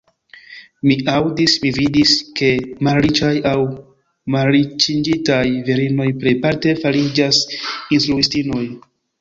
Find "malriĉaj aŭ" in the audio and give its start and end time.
2.87-3.61